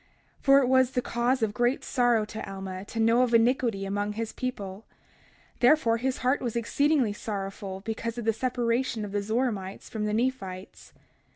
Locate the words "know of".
2.99-3.35